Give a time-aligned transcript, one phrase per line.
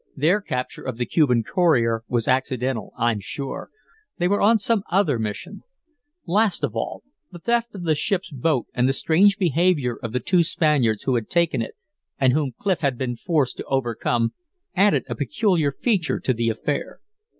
[0.15, 3.69] Their capture of the Cuban courier was accidental, I'm sure.
[4.17, 5.61] They were on some other mission."
[6.25, 10.19] Last of all, the theft of the ship's boat and the strange behavior of the
[10.19, 11.75] two Spaniards who had taken it
[12.19, 14.33] and whom Clif had been forced to overcome
[14.75, 16.97] added a peculiar feature to the affair.